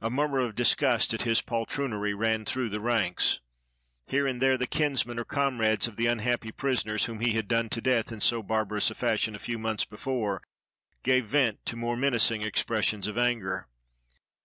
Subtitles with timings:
[0.00, 3.40] A murmur of disgust at his poltroonery ran through the canks.
[4.06, 7.68] Here and there the kinsmen or comrades of the unhappy prisoners whom he had done
[7.70, 10.40] to death in so barbarous a fashion a few months before,
[11.02, 13.66] gave vent to more menacing expressions of anger.